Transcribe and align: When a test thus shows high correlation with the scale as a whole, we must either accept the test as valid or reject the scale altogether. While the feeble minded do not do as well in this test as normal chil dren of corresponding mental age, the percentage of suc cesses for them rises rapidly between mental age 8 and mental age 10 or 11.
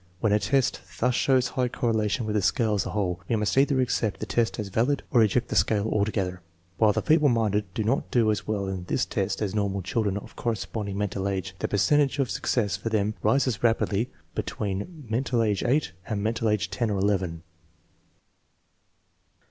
When 0.19 0.33
a 0.33 0.39
test 0.39 0.81
thus 0.99 1.13
shows 1.13 1.49
high 1.49 1.67
correlation 1.67 2.25
with 2.25 2.33
the 2.33 2.41
scale 2.41 2.73
as 2.73 2.87
a 2.87 2.89
whole, 2.89 3.21
we 3.29 3.35
must 3.35 3.55
either 3.55 3.79
accept 3.79 4.19
the 4.19 4.25
test 4.25 4.57
as 4.57 4.69
valid 4.69 5.03
or 5.11 5.19
reject 5.21 5.49
the 5.49 5.55
scale 5.55 5.85
altogether. 5.87 6.41
While 6.79 6.91
the 6.91 7.03
feeble 7.03 7.29
minded 7.29 7.71
do 7.75 7.83
not 7.83 8.09
do 8.09 8.31
as 8.31 8.47
well 8.47 8.65
in 8.65 8.85
this 8.85 9.05
test 9.05 9.43
as 9.43 9.53
normal 9.53 9.83
chil 9.83 10.01
dren 10.01 10.17
of 10.17 10.35
corresponding 10.35 10.97
mental 10.97 11.29
age, 11.29 11.53
the 11.59 11.67
percentage 11.67 12.17
of 12.17 12.31
suc 12.31 12.47
cesses 12.47 12.79
for 12.79 12.89
them 12.89 13.13
rises 13.21 13.61
rapidly 13.61 14.09
between 14.33 15.05
mental 15.07 15.43
age 15.43 15.63
8 15.63 15.91
and 16.07 16.23
mental 16.23 16.49
age 16.49 16.71
10 16.71 16.89
or 16.89 16.97
11. 16.97 17.43